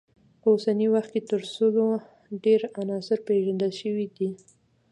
په 0.41 0.47
اوسني 0.53 0.87
وخت 0.95 1.09
کې 1.13 1.21
تر 1.29 1.41
سلو 1.53 1.85
ډیر 2.43 2.59
عناصر 2.79 3.17
پیژندل 3.27 3.71
شوي 3.81 4.07
دي. 4.17 4.29